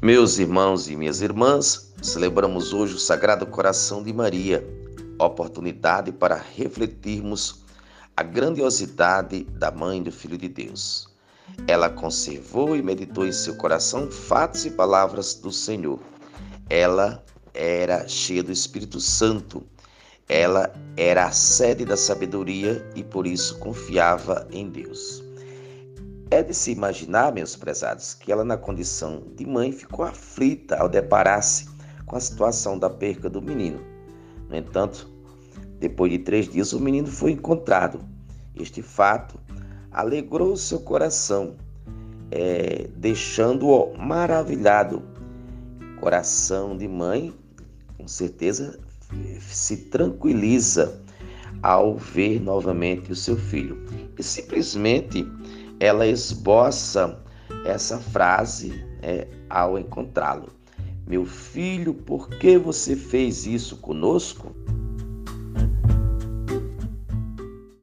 [0.00, 4.64] Meus irmãos e minhas irmãs, celebramos hoje o Sagrado Coração de Maria,
[5.18, 7.64] oportunidade para refletirmos
[8.16, 11.08] a grandiosidade da Mãe do Filho de Deus.
[11.66, 15.98] Ela conservou e meditou em seu coração fatos e palavras do Senhor.
[16.70, 19.66] Ela era cheia do Espírito Santo.
[20.28, 25.27] Ela era a sede da sabedoria e por isso confiava em Deus.
[26.30, 30.86] É de se imaginar, meus prezados, que ela, na condição de mãe, ficou aflita ao
[30.86, 31.66] deparar-se
[32.04, 33.80] com a situação da perca do menino.
[34.48, 35.10] No entanto,
[35.80, 38.00] depois de três dias, o menino foi encontrado.
[38.54, 39.40] Este fato
[39.90, 41.56] alegrou seu coração,
[42.30, 45.02] é, deixando-o maravilhado.
[45.98, 47.32] Coração de mãe,
[47.96, 48.78] com certeza,
[49.40, 51.00] se tranquiliza
[51.62, 53.82] ao ver novamente o seu filho.
[54.18, 55.26] E simplesmente
[55.80, 57.22] ela esboça
[57.64, 60.48] essa frase é, ao encontrá-lo.
[61.06, 64.54] Meu filho, por que você fez isso conosco?